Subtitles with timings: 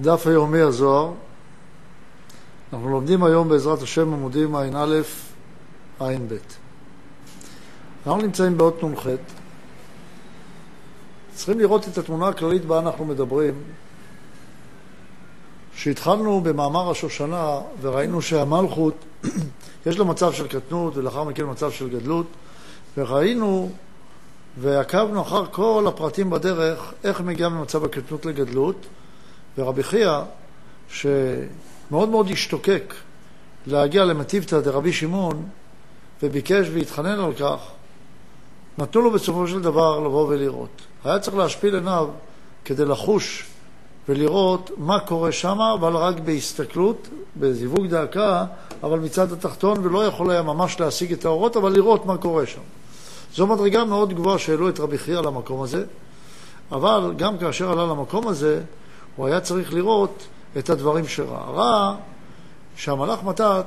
[0.00, 1.12] דף היומי הזוהר.
[2.72, 5.00] אנחנו לומדים היום בעזרת השם עמודים ע"א,
[6.00, 6.34] ע"ב.
[8.06, 9.06] אנחנו נמצאים באות נ"ח.
[11.34, 13.54] צריכים לראות את התמונה הכללית בה אנחנו מדברים.
[15.74, 18.94] כשהתחלנו במאמר השושנה וראינו שהמלכות
[19.86, 22.26] יש לה מצב של קטנות ולאחר מכן מצב של גדלות,
[22.96, 23.70] וראינו
[24.58, 28.86] ועקבנו אחר כל הפרטים בדרך, איך מגיע ממצב הקטנות לגדלות,
[29.58, 30.18] ורבי חייא,
[30.88, 32.94] שמאוד מאוד השתוקק
[33.66, 35.48] להגיע למטיבתא דרבי שמעון,
[36.22, 37.58] וביקש והתחנן על כך,
[38.78, 40.82] נתנו לו בסופו של דבר לבוא ולראות.
[41.04, 42.08] היה צריך להשפיל עיניו
[42.64, 43.46] כדי לחוש
[44.08, 48.44] ולראות מה קורה שם, אבל רק בהסתכלות, בזיווג דאקה,
[48.82, 52.60] אבל מצד התחתון, ולא יכול היה ממש להשיג את האורות, אבל לראות מה קורה שם.
[53.34, 55.84] זו מדרגה מאוד גבוהה שהעלו את רבי חייא למקום הזה,
[56.72, 58.60] אבל גם כאשר עלה למקום הזה,
[59.16, 60.26] הוא היה צריך לראות
[60.58, 61.50] את הדברים שראה.
[61.50, 61.96] ראה
[62.76, 63.66] שהמלאך מתת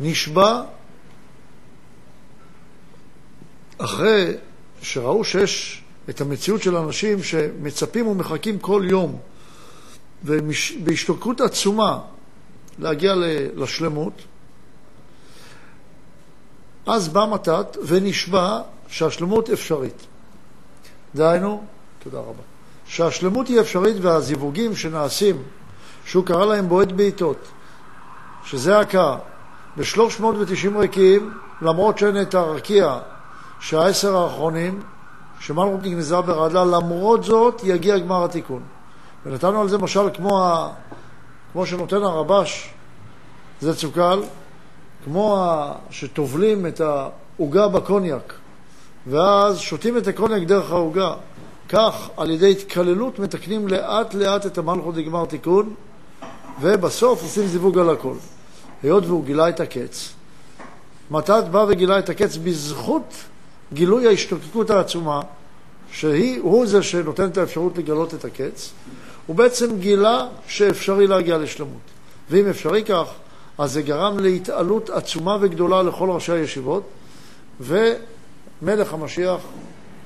[0.00, 0.62] נשבע
[3.78, 4.34] אחרי
[4.82, 9.18] שראו שיש את המציאות של אנשים שמצפים ומחכים כל יום
[10.24, 11.98] ובהשתוקקות עצומה
[12.78, 13.14] להגיע
[13.56, 14.12] לשלמות,
[16.86, 20.06] אז בא מתת ונשבע שהשלמות אפשרית.
[21.14, 21.64] דהיינו,
[22.86, 25.42] שהשלמות היא אפשרית והזיווגים שנעשים,
[26.04, 27.36] שהוא קרא להם בועט בעיטות,
[28.44, 29.16] שזה הקה,
[29.76, 32.98] ב-390 ריקים, למרות שאין את הרקיע
[33.60, 34.82] שהעשר האחרונים,
[35.40, 38.62] שמלכות נגנזה ברעדה, למרות זאת יגיע גמר התיקון.
[39.26, 40.68] ונתנו על זה משל כמו, ה...
[41.52, 42.70] כמו שנותן הרבש,
[43.60, 44.22] זה צוקל,
[45.04, 45.46] כמו
[45.90, 48.34] שטובלים את העוגה בקוניאק,
[49.06, 51.14] ואז שותים את הקוניאק דרך העוגה.
[51.68, 55.74] כך, על ידי התקללות, מתקנים לאט לאט את המלכות לגמר תיקון,
[56.60, 58.14] ובסוף עושים זיווג על הכל.
[58.82, 60.12] היות והוא גילה את הקץ,
[61.10, 63.14] מתת בא וגילה את הקץ בזכות
[63.72, 65.20] גילוי ההשתוקקות העצומה,
[65.92, 68.72] שהוא זה שנותן את האפשרות לגלות את הקץ,
[69.26, 71.80] הוא בעצם גילה שאפשרי להגיע לשלמות.
[72.30, 73.06] ואם אפשרי כך,
[73.58, 76.82] אז זה גרם להתעלות עצומה וגדולה לכל ראשי הישיבות,
[77.60, 79.40] ומלך המשיח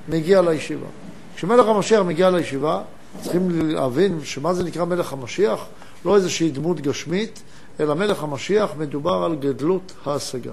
[0.09, 0.87] מגיע לישיבה.
[1.35, 2.81] כשמלך המשיח מגיע לישיבה,
[3.21, 5.65] צריכים להבין שמה זה נקרא מלך המשיח,
[6.05, 7.41] לא איזושהי דמות גשמית,
[7.79, 10.51] אלא מלך המשיח מדובר על גדלות ההשגה.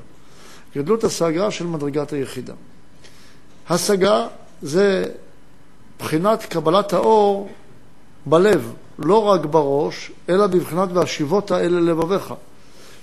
[0.76, 2.54] גדלות השגה של מדרגת היחידה.
[3.68, 4.26] השגה
[4.62, 5.04] זה
[5.98, 7.50] בחינת קבלת האור
[8.26, 12.34] בלב, לא רק בראש, אלא בבחינת והשיבות האלה לבביך.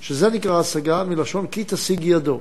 [0.01, 2.39] שזה נקרא השגה מלשון כי תשיג ידו.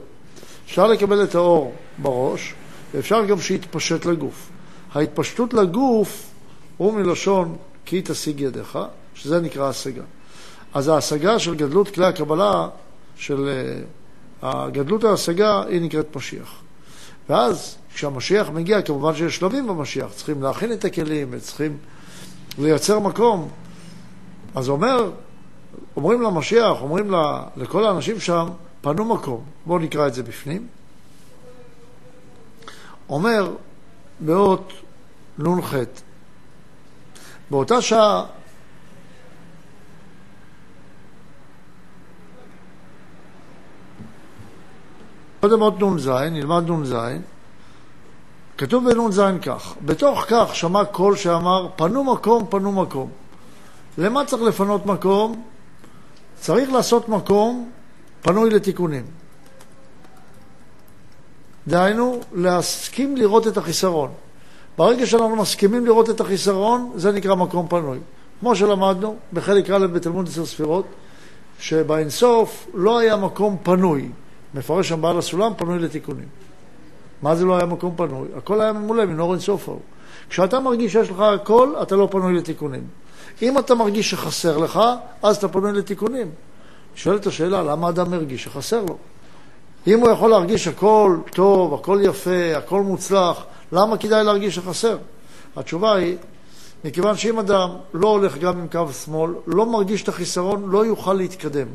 [0.67, 2.55] אפשר לקבל את האור בראש,
[2.95, 4.49] ואפשר גם שיתפשט לגוף.
[4.95, 6.31] ההתפשטות לגוף
[6.77, 8.79] הוא מלשון כי תשיג ידיך,
[9.15, 10.03] שזה נקרא השגה.
[10.75, 12.69] אז ההשגה של גדלות כלי הקבלה,
[13.17, 13.49] של
[14.43, 16.61] אה, גדלות ההשגה, היא נקראת משיח.
[17.29, 21.77] ואז כשהמשיח מגיע, כמובן שיש שלבים במשיח, צריכים להכין את הכלים, צריכים
[22.59, 23.49] לייצר מקום.
[24.55, 25.11] אז אומר
[25.97, 27.15] אומרים למשיח, אומרים
[27.57, 28.49] לכל האנשים שם,
[28.81, 29.45] פנו מקום.
[29.67, 30.67] בואו נקרא את זה בפנים.
[33.09, 33.53] אומר
[34.21, 34.73] באות
[35.39, 35.75] נ"ח,
[37.51, 38.25] באותה שעה
[45.41, 46.95] קודם עוד נ"ז, נלמד נ"ז,
[48.59, 53.11] כתוב בנ"ז כך, בתוך כך שמע קול שאמר, פנו מקום, פנו מקום.
[53.99, 55.43] למה צריך לפנות מקום?
[56.41, 57.71] צריך לעשות מקום
[58.23, 59.05] פנוי לתיקונים.
[61.69, 64.11] דהיינו, להסכים לראות את החיסרון.
[64.79, 67.99] ברגע שאנחנו מסכימים לראות את החיסרון, זה נקרא מקום פנוי.
[68.41, 70.85] כמו שלמדנו בחלק א' בתלמוד עשר ספירות,
[71.61, 74.09] שבאינסוף לא היה מקום פנוי.
[74.55, 76.29] מפרש שם בעל הסולם, פנוי לתיקונים.
[77.23, 78.29] מה זה לא היה מקום פנוי?
[78.37, 79.81] הכל היה ממולא מנור אינסוף ההוא.
[80.31, 82.83] כשאתה מרגיש שיש לך הכל, אתה לא פנוי לתיקונים.
[83.43, 84.81] אם אתה מרגיש שחסר לך,
[85.23, 86.31] אז אתה פונה לתיקונים.
[86.95, 88.97] שואלת השאלה, למה אדם מרגיש שחסר לו?
[89.87, 94.97] אם הוא יכול להרגיש הכל טוב, הכל יפה, הכל מוצלח, למה כדאי להרגיש שחסר?
[95.57, 96.17] התשובה היא,
[96.85, 101.13] מכיוון שאם אדם לא הולך גם עם קו שמאל, לא מרגיש את החיסרון, לא יוכל
[101.15, 101.67] להתקדם.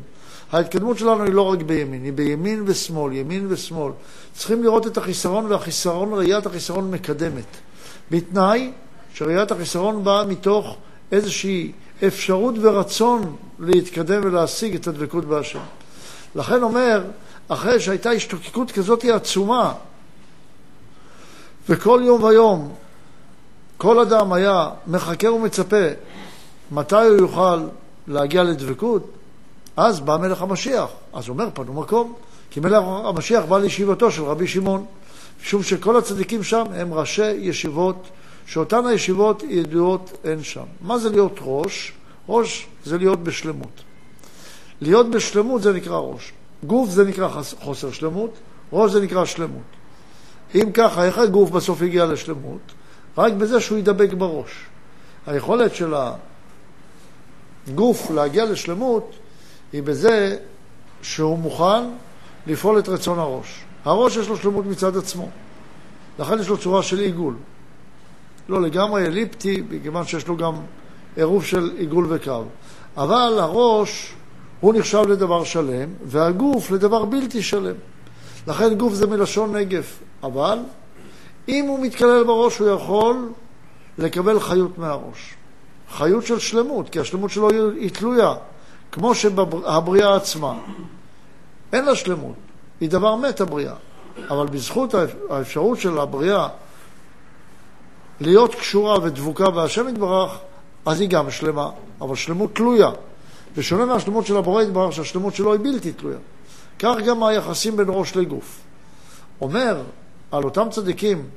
[0.52, 3.92] ההתקדמות שלנו היא לא רק בימין, היא בימין ושמאל, ימין ושמאל.
[4.32, 7.56] צריכים לראות את החיסרון, והחיסרון, ראיית החיסרון מקדמת.
[8.10, 8.70] בתנאי
[9.14, 10.76] שראיית החיסרון באה מתוך
[11.12, 11.72] איזושהי
[12.06, 15.60] אפשרות ורצון להתקדם ולהשיג את הדבקות בהשם.
[16.34, 17.04] לכן אומר,
[17.48, 19.74] אחרי שהייתה השתוקקות כזאת עצומה,
[21.68, 22.74] וכל יום ויום,
[23.76, 25.86] כל אדם היה מחכה ומצפה
[26.70, 27.60] מתי הוא יוכל
[28.06, 29.10] להגיע לדבקות,
[29.76, 30.90] אז בא מלך המשיח.
[31.12, 32.14] אז אומר, פנו מקום.
[32.50, 34.84] כי מלך המשיח בא לישיבתו של רבי שמעון,
[35.42, 38.08] משום שכל הצדיקים שם הם ראשי ישיבות,
[38.46, 40.64] שאותן הישיבות ידועות הן שם.
[40.80, 41.92] מה זה להיות ראש?
[42.28, 43.82] ראש זה להיות בשלמות.
[44.82, 46.32] להיות בשלמות זה נקרא ראש.
[46.66, 47.28] גוף זה נקרא
[47.60, 48.30] חוסר שלמות,
[48.72, 49.62] ראש זה נקרא שלמות.
[50.54, 52.60] אם ככה, איך הגוף בסוף הגיע לשלמות?
[53.18, 54.50] רק בזה שהוא ידבק בראש.
[55.26, 55.94] היכולת של
[57.68, 59.12] הגוף להגיע לשלמות
[59.72, 60.36] היא בזה
[61.02, 61.82] שהוא מוכן
[62.46, 63.64] לפעול את רצון הראש.
[63.84, 65.28] הראש יש לו שלמות מצד עצמו,
[66.18, 67.34] לכן יש לו צורה של עיגול.
[68.48, 70.54] לא לגמרי אליפטי, מכיוון שיש לו גם
[71.16, 72.44] עירוב של עיגול וקו.
[72.96, 74.14] אבל הראש
[74.62, 77.74] הוא נחשב לדבר שלם, והגוף לדבר בלתי שלם.
[78.46, 80.58] לכן גוף זה מלשון נגף, אבל
[81.48, 83.28] אם הוא מתקלל בראש הוא יכול
[83.98, 85.34] לקבל חיות מהראש.
[85.90, 88.34] חיות של שלמות, כי השלמות שלו היא תלויה,
[88.92, 90.54] כמו שהבריאה עצמה.
[91.72, 92.36] אין לה שלמות,
[92.80, 93.74] היא דבר מת הבריאה.
[94.30, 94.94] אבל בזכות
[95.30, 96.48] האפשרות של הבריאה
[98.20, 100.38] להיות קשורה ודבוקה בהשם יתברך,
[100.86, 101.70] אז היא גם שלמה,
[102.00, 102.90] אבל שלמות תלויה.
[103.56, 106.18] בשונה מהשלמות של הבורא יתברך, שהשלמות שלו היא בלתי תלויה.
[106.78, 108.60] כך גם היחסים בין ראש לגוף.
[109.40, 109.82] אומר
[110.30, 111.28] על אותם צדיקים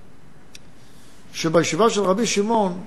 [1.34, 2.82] שבישיבה של רבי שמעון,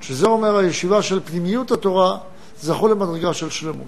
[0.00, 2.18] שזה אומר הישיבה של פנימיות התורה,
[2.60, 3.86] זכו למדרגה של שלמות.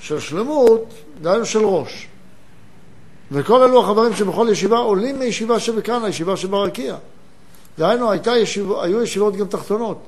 [0.00, 0.84] של שלמות,
[1.22, 2.06] דהיינו של ראש.
[3.32, 6.96] וכל אלו החברים שבכל ישיבה עולים מישיבה שבכאן לישיבה שברקיע.
[7.78, 9.98] דהיינו, ישיב, היו ישיבות גם תחתונות,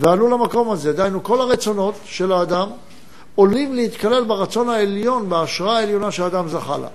[0.00, 0.92] ועלו למקום הזה.
[0.92, 2.68] דהיינו, כל הרצונות של האדם
[3.34, 6.88] עולים להתקלל ברצון העליון, בהשראה העליונה שהאדם זכה לה.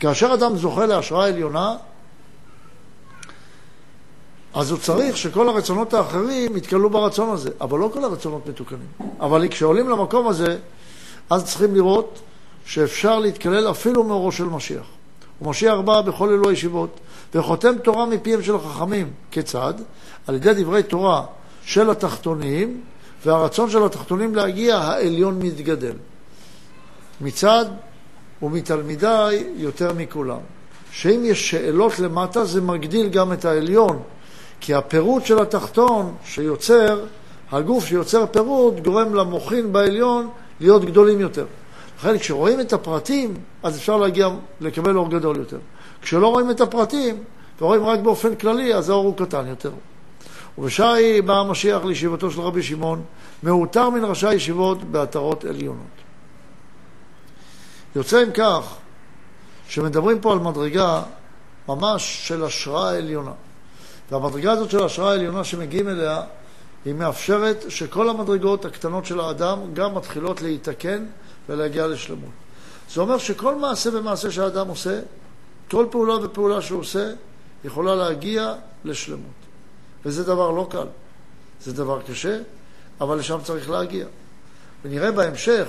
[0.00, 1.76] כאשר אדם זוכה להשראה עליונה,
[4.54, 8.86] אז הוא צריך שכל הרצונות האחרים יתקלו ברצון הזה, אבל לא כל הרצונות מתוקנים.
[9.20, 10.58] אבל כשעולים למקום הזה,
[11.30, 12.18] אז צריכים לראות
[12.66, 14.86] שאפשר להתקלל אפילו מאורו של משיח.
[15.42, 17.00] ומשיח בא בכל אלו הישיבות,
[17.34, 19.10] וחותם תורה מפיהם של החכמים.
[19.30, 19.74] כיצד?
[20.26, 21.24] על ידי דברי תורה
[21.68, 22.80] של התחתונים,
[23.24, 25.92] והרצון של התחתונים להגיע, העליון מתגדל.
[27.20, 27.64] מצד
[28.42, 30.38] ומתלמידיי יותר מכולם.
[30.90, 34.02] שאם יש שאלות למטה, זה מגדיל גם את העליון.
[34.60, 37.00] כי הפירוט של התחתון שיוצר,
[37.52, 40.28] הגוף שיוצר פירוט, גורם למוחין בעליון
[40.60, 41.46] להיות גדולים יותר.
[41.98, 44.28] לכן כשרואים את הפרטים, אז אפשר להגיע,
[44.60, 45.58] לקבל אור גדול יותר.
[46.02, 47.16] כשלא רואים את הפרטים,
[47.60, 49.70] ורואים רק באופן כללי, אז האור הוא קטן יותר.
[50.58, 53.02] ובשעה בא המשיח לישיבתו של רבי שמעון,
[53.42, 55.86] מעוטר מן ראשי הישיבות בעטרות עליונות.
[57.96, 58.76] יוצא אם כך,
[59.68, 61.02] שמדברים פה על מדרגה
[61.68, 63.32] ממש של השראה עליונה.
[64.10, 66.22] והמדרגה הזאת של ההשראה העליונה שמגיעים אליה,
[66.84, 71.04] היא מאפשרת שכל המדרגות הקטנות של האדם גם מתחילות להיתקן
[71.48, 72.30] ולהגיע לשלמות.
[72.90, 75.00] זה אומר שכל מעשה ומעשה שהאדם עושה,
[75.70, 77.10] כל פעולה ופעולה שהוא עושה,
[77.64, 79.47] יכולה להגיע לשלמות.
[80.04, 80.86] וזה דבר לא קל,
[81.60, 82.38] זה דבר קשה,
[83.00, 84.06] אבל לשם צריך להגיע.
[84.84, 85.68] ונראה בהמשך,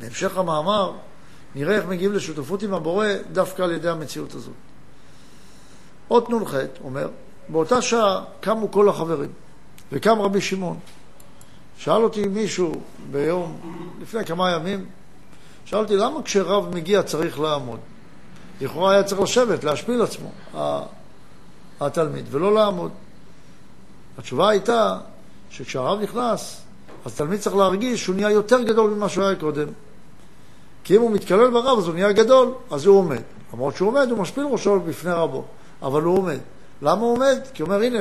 [0.00, 0.92] בהמשך המאמר,
[1.54, 4.54] נראה איך מגיעים לשותפות עם הבורא דווקא על ידי המציאות הזאת.
[6.10, 7.08] אות נ"ח אומר,
[7.48, 9.30] באותה שעה קמו כל החברים,
[9.92, 10.78] וקם רבי שמעון.
[11.78, 12.72] שאל אותי מישהו
[13.10, 13.60] ביום,
[14.02, 14.86] לפני כמה ימים,
[15.64, 17.80] שאל אותי למה כשרב מגיע צריך לעמוד?
[18.60, 20.32] לכאורה היה צריך לשבת, להשפיל עצמו,
[21.84, 22.90] התלמיד, ולא לעמוד.
[24.18, 24.98] התשובה הייתה
[25.50, 26.60] שכשהרב נכנס,
[27.04, 29.66] אז תלמיד צריך להרגיש שהוא נהיה יותר גדול ממה שהוא היה קודם.
[30.84, 33.22] כי אם הוא מתקלל ברב, אז הוא נהיה גדול, אז הוא עומד.
[33.52, 35.44] למרות שהוא עומד, הוא משפיל ראשו בפני רבו.
[35.82, 36.38] אבל הוא עומד.
[36.82, 37.38] למה הוא עומד?
[37.54, 37.98] כי הוא אומר, הנה,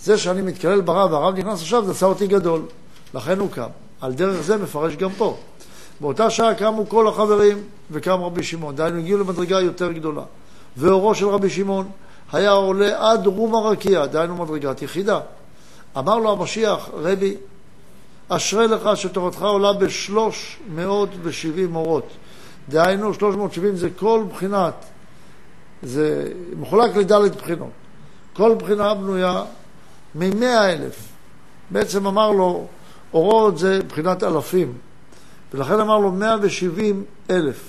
[0.00, 2.62] זה שאני מתקלל ברב והרב נכנס עכשיו, זה עשה אותי גדול.
[3.14, 3.68] לכן הוא קם.
[4.00, 5.36] על דרך זה מפרש גם פה.
[6.00, 7.58] באותה שעה קמו כל החברים
[7.90, 8.76] וקם רבי שמעון.
[8.76, 10.22] דהיינו, הגיעו למדרגה יותר גדולה.
[10.76, 11.90] ואורו של רבי שמעון
[12.32, 15.20] היה עולה עד רום הרקיע, דהיינו מדרגת יחידה.
[15.98, 17.36] אמר לו המשיח, רבי,
[18.28, 22.06] אשרי לך שתורתך עולה בשלוש מאות ושבעים אורות.
[22.68, 24.74] דהיינו, שלוש מאות שבעים זה כל בחינת
[25.82, 27.70] זה מחולק לדלת בחינות.
[28.32, 29.44] כל בחינה בנויה
[30.14, 31.08] ממאה אלף.
[31.70, 32.66] בעצם אמר לו,
[33.14, 34.72] אורות זה בחינת אלפים,
[35.54, 37.68] ולכן אמר לו מאה ושבעים אלף,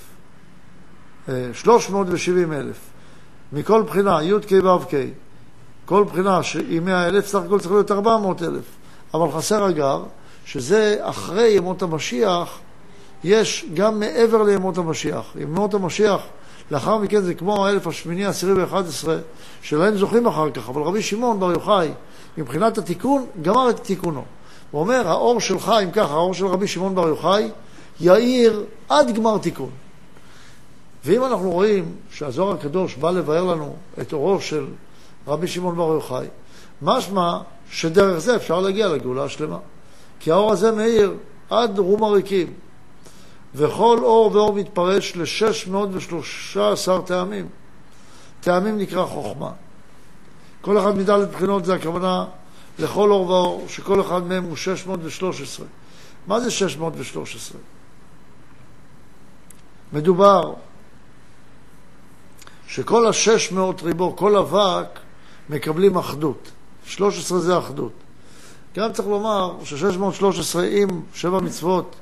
[1.28, 2.91] אה, שלוש מאות ושבעים אלף.
[3.52, 4.94] מכל בחינה, י' כ' ו' כ',
[5.84, 8.64] כל בחינה שהיא מאה אלף, סך הכל צריך להיות ארבע מאות אלף.
[9.14, 10.02] אבל חסר אגב,
[10.44, 12.58] שזה אחרי ימות המשיח,
[13.24, 15.32] יש גם מעבר לימות המשיח.
[15.36, 16.20] ימות המשיח
[16.70, 19.16] לאחר מכן זה כמו האלף השמיני, העשירי ואחד עשרה,
[19.62, 21.90] שלהם זוכים אחר כך, אבל רבי שמעון בר יוחאי,
[22.38, 24.24] מבחינת התיקון, גמר את תיקונו.
[24.70, 27.50] הוא אומר, האור שלך, אם ככה, האור של רבי שמעון בר יוחאי,
[28.00, 29.70] יאיר עד גמר תיקון.
[31.04, 34.66] ואם אנחנו רואים שהזוהר הקדוש בא לבאר לנו את אורו של
[35.26, 36.26] רבי שמעון בר יוחאי,
[36.82, 37.38] משמע
[37.70, 39.58] שדרך זה אפשר להגיע לגאולה השלמה.
[40.20, 41.14] כי האור הזה מאיר
[41.50, 42.52] עד רום הריקים,
[43.54, 47.48] וכל אור ואור מתפרש ל-613 טעמים.
[48.40, 49.50] טעמים נקרא חוכמה.
[50.60, 52.24] כל אחד מדלת בחינות זה הכוונה
[52.78, 55.66] לכל אור ואור, שכל אחד מהם הוא 613.
[56.26, 57.60] מה זה 613?
[59.92, 60.54] מדובר
[62.74, 64.98] שכל השש מאות ריבו, כל אבק,
[65.48, 66.50] מקבלים אחדות.
[66.86, 67.92] 13 זה אחדות.
[68.76, 71.96] גם צריך לומר ש-613 עם שבע מצוות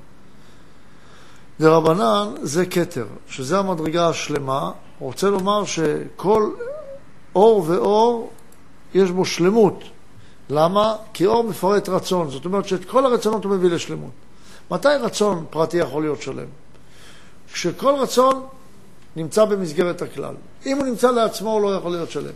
[1.61, 4.71] דרבנן זה כתר, שזה המדרגה השלמה.
[5.01, 6.51] רוצה לומר שכל
[7.35, 8.31] אור ואור
[8.95, 9.85] יש בו שלמות.
[10.51, 10.95] למה?
[11.13, 12.31] כי אור מפרט רצון.
[12.31, 14.11] זאת אומרת שאת כל הרצונות הוא מביא לשלמות.
[14.71, 16.49] מתי רצון פרטי יכול להיות שלם?
[17.53, 18.47] כשכל רצון
[19.17, 20.35] נמצא במסגרת הכלל.
[20.67, 22.33] אם הוא נמצא לעצמו הוא לא יכול להיות שלם.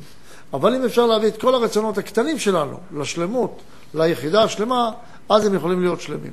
[0.52, 3.60] אבל אם אפשר להביא את כל הרצונות הקטנים שלנו לשלמות,
[3.94, 4.90] ליחידה השלמה,
[5.28, 6.32] אז הם יכולים להיות שלמים.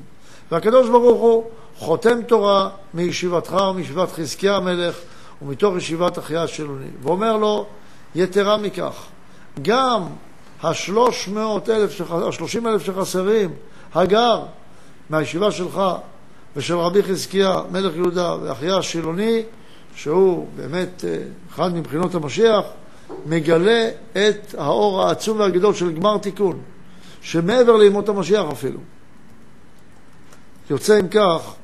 [0.50, 1.44] והקדוש ברוך הוא
[1.76, 4.98] חותם תורה מישיבתך ומישיבת חזקיה המלך
[5.42, 7.66] ומתוך ישיבת אחיה השילוני, ואומר לו,
[8.14, 9.04] יתרה מכך,
[9.62, 10.02] גם
[10.62, 13.54] השלוש מאות אלף, השלושים אלף שחסרים,
[13.94, 14.42] הגר
[15.10, 15.82] מהישיבה שלך
[16.56, 19.42] ושל רבי חזקיה, מלך יהודה, ואחיה השילוני,
[19.94, 21.18] שהוא באמת אה,
[21.50, 22.64] אחד מבחינות המשיח,
[23.26, 26.60] מגלה את האור העצום והגדול של גמר תיקון,
[27.20, 28.80] שמעבר לימות המשיח אפילו.
[30.70, 31.54] יוצא אם כך,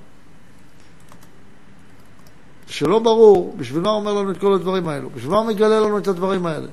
[2.67, 6.09] שלא ברור בשביל מה אומר לנו את כל הדברים האלו, בשביל מה מגלה לנו את
[6.09, 6.69] הדברים האלה.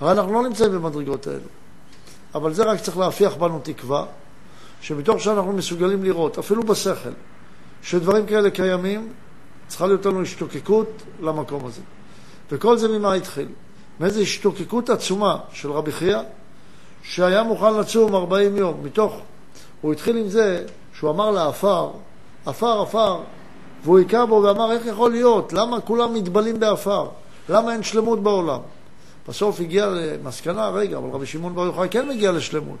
[0.00, 1.48] הרי אנחנו לא נמצאים במדרגות האלו.
[2.34, 4.04] אבל זה רק צריך להפיח בנו תקווה,
[4.80, 7.10] שמתוך שאנחנו מסוגלים לראות, אפילו בשכל,
[7.82, 9.12] שדברים כאלה קיימים,
[9.68, 11.80] צריכה להיות לנו השתוקקות למקום הזה.
[12.50, 13.48] וכל זה ממה התחיל?
[14.00, 16.18] מאיזו השתוקקות עצומה של רבי חייא,
[17.02, 18.80] שהיה מוכן לצום 40 יום.
[18.82, 19.20] מתוך,
[19.80, 21.90] הוא התחיל עם זה שהוא אמר לעפר,
[22.46, 23.20] עפר, עפר,
[23.84, 25.52] והוא היכה בו ואמר, איך יכול להיות?
[25.52, 27.08] למה כולם מתבלים בעפר?
[27.48, 28.60] למה אין שלמות בעולם?
[29.28, 32.78] בסוף הגיע למסקנה, רגע, אבל רבי שמעון בר יוחאי כן מגיע לשלמות.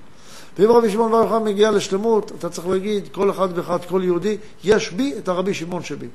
[0.58, 4.36] ואם רבי שמעון בר יוחאי מגיע לשלמות, אתה צריך להגיד, כל אחד ואחד, כל יהודי,
[4.64, 6.08] יש בי את הרבי שמעון שבי.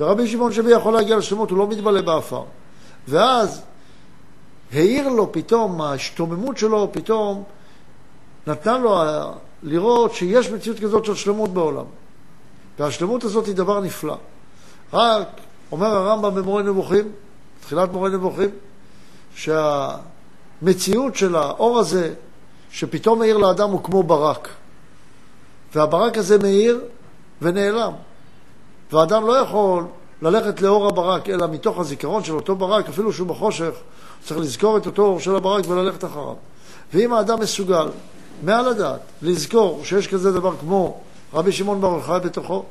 [0.00, 2.42] ורבי שמעון שבי יכול להגיע לשלמות, הוא לא מתבלה בעפר.
[3.08, 3.62] ואז
[4.72, 7.42] העיר לו פתאום, ההשתוממות שלו פתאום
[8.46, 8.98] נתנה לו
[9.62, 11.84] לראות שיש מציאות כזאת של שלמות בעולם.
[12.78, 14.16] והשלמות הזאת היא דבר נפלא.
[14.92, 15.28] רק
[15.72, 17.12] אומר הרמב"ם במורה נבוכים,
[17.60, 18.50] תחילת מורה נבוכים,
[19.34, 22.14] שהמציאות של האור הזה,
[22.70, 24.48] שפתאום מאיר לאדם הוא כמו ברק.
[25.74, 26.80] והברק הזה מאיר
[27.42, 27.92] ונעלם.
[28.92, 29.84] והאדם לא יכול
[30.22, 33.74] ללכת לאור הברק, אלא מתוך הזיכרון של אותו ברק, אפילו שהוא בחושך,
[34.24, 36.34] צריך לזכור את אותו אור של הברק וללכת אחריו.
[36.94, 37.88] ואם האדם מסוגל,
[38.42, 41.00] מעל הדעת, לזכור שיש כזה דבר כמו
[41.34, 42.64] רבי שמעון בר יוחאי בתוכו,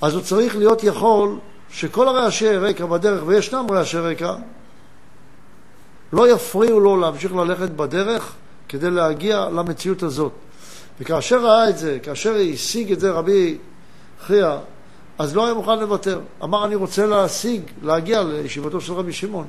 [0.00, 1.38] אז הוא צריך להיות יכול
[1.70, 4.34] שכל הרעשי רקע בדרך, וישנם רעשי רקע,
[6.12, 8.32] לא יפריעו לו להמשיך ללכת בדרך
[8.68, 10.32] כדי להגיע למציאות הזאת.
[11.00, 13.58] וכאשר ראה את זה, כאשר השיג את זה רבי
[14.26, 14.56] חייא,
[15.20, 16.20] אז לא היה מוכן לוותר.
[16.42, 19.46] אמר, אני רוצה להשיג, להגיע לישיבתו של רבי שמעון,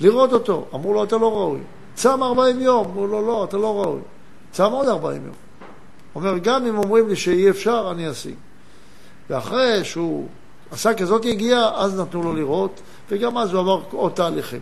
[0.00, 0.66] לראות אותו.
[0.74, 1.60] אמרו לו, אתה לא ראוי.
[1.94, 2.86] צם 40 יום.
[2.86, 4.00] אמרו לו, לא, אתה לא ראוי.
[4.50, 5.34] צם עוד 40 יום.
[6.14, 8.34] אומר, גם אם אומרים לי שאי אפשר, אני אשיג.
[9.30, 10.28] ואחרי שהוא
[10.70, 12.80] עשה כזאת יגיעה, אז נתנו לו לראות,
[13.10, 14.60] וגם אז הוא עבר עוד תהליכים.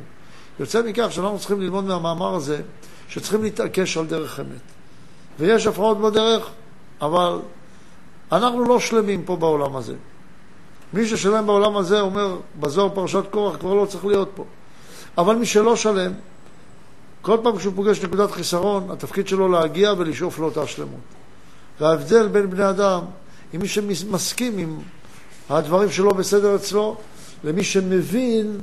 [0.61, 2.61] יוצא מכך שאנחנו צריכים ללמוד מהמאמר הזה,
[3.09, 4.63] שצריכים להתעקש על דרך אמת.
[5.39, 6.51] ויש הפרעות בדרך,
[7.01, 7.39] אבל
[8.33, 9.95] אנחנו לא שלמים פה בעולם הזה.
[10.93, 14.45] מי ששלם בעולם הזה אומר בזוהר פרשת קורח כבר לא צריך להיות פה.
[15.19, 16.13] אבל מי שלא שלם,
[17.23, 21.01] כל פעם כשהוא פוגש נקודת חיסרון, התפקיד שלו להגיע ולשאוף לאותה שלמות.
[21.81, 23.01] וההבדל בין בני אדם,
[23.53, 24.79] עם מי שמסכים עם
[25.51, 26.97] הדברים שלא בסדר אצלו,
[27.45, 28.61] למי שמבין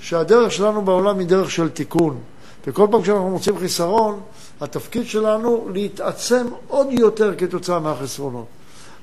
[0.00, 2.18] שהדרך שלנו בעולם היא דרך של תיקון.
[2.66, 4.20] וכל פעם כשאנחנו מוצאים חיסרון,
[4.60, 8.46] התפקיד שלנו להתעצם עוד יותר כתוצאה מהחסרונות.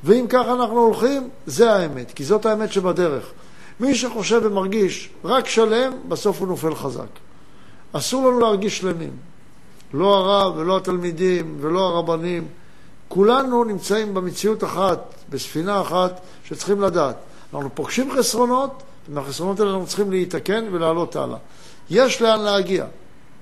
[0.04, 3.32] ואם ככה אנחנו הולכים, זה האמת, כי זאת האמת שבדרך.
[3.80, 7.08] מי שחושב ומרגיש רק שלם, בסוף הוא נופל חזק.
[7.92, 9.12] אסור לנו להרגיש שלמים.
[9.94, 12.48] לא הרב ולא התלמידים ולא הרבנים.
[13.08, 17.16] כולנו נמצאים במציאות אחת, בספינה אחת, שצריכים לדעת.
[17.54, 21.38] אנחנו פוגשים חסרונות מהחסרונות האלה אנחנו צריכים להתקן ולעלות הלאה.
[21.90, 22.86] יש לאן להגיע,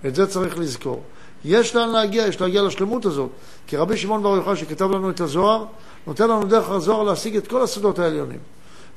[0.05, 1.03] את זה צריך לזכור.
[1.45, 3.29] יש לאן להגיע, יש להגיע לשלמות הזאת.
[3.67, 5.65] כי רבי שמעון בר יוחאי שכתב לנו את הזוהר,
[6.07, 8.39] נותן לנו דרך הזוהר להשיג את כל הסודות העליונים.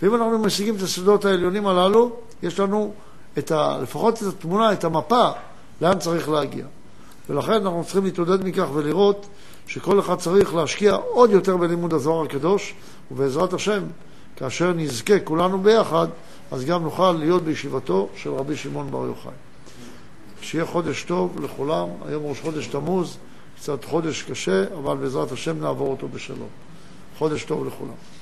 [0.03, 2.93] ואם אנחנו משיגים את הסודות העליונים הללו, יש לנו
[3.39, 5.29] את ה, לפחות את התמונה, את המפה,
[5.81, 6.65] לאן צריך להגיע.
[7.31, 9.27] ולכן אנחנו צריכים להתמודד מכך ולראות
[9.67, 12.75] שכל אחד צריך להשקיע עוד יותר בלימוד הזוהר הקדוש,
[13.11, 13.83] ובעזרת השם,
[14.37, 16.07] כאשר נזכה כולנו ביחד,
[16.51, 19.33] אז גם נוכל להיות בישיבתו של רבי שמעון בר יוחאי.
[20.41, 23.17] שיהיה חודש טוב לכולם, היום ראש חודש תמוז,
[23.57, 26.49] קצת חודש קשה, אבל בעזרת השם נעבור אותו בשלום.
[27.19, 28.18] חודש טוב לכולם.